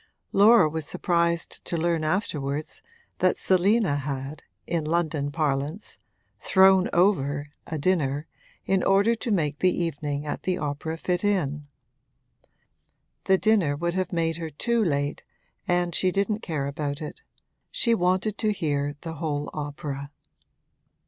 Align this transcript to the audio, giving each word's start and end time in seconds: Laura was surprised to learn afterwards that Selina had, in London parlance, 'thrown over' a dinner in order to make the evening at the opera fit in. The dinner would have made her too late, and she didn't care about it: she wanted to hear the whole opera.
Laura 0.31 0.67
was 0.67 0.87
surprised 0.87 1.63
to 1.63 1.77
learn 1.77 2.03
afterwards 2.03 2.81
that 3.19 3.37
Selina 3.37 3.97
had, 3.97 4.43
in 4.65 4.83
London 4.83 5.29
parlance, 5.31 5.99
'thrown 6.39 6.89
over' 6.91 7.51
a 7.67 7.77
dinner 7.77 8.25
in 8.65 8.81
order 8.83 9.13
to 9.13 9.29
make 9.29 9.59
the 9.59 9.69
evening 9.83 10.25
at 10.25 10.41
the 10.41 10.57
opera 10.57 10.97
fit 10.97 11.23
in. 11.23 11.67
The 13.25 13.37
dinner 13.37 13.75
would 13.75 13.93
have 13.93 14.11
made 14.11 14.37
her 14.37 14.49
too 14.49 14.83
late, 14.83 15.23
and 15.67 15.93
she 15.93 16.09
didn't 16.09 16.39
care 16.39 16.65
about 16.65 16.99
it: 16.99 17.21
she 17.69 17.93
wanted 17.93 18.39
to 18.39 18.51
hear 18.51 18.95
the 19.01 19.13
whole 19.21 19.51
opera. 19.53 20.09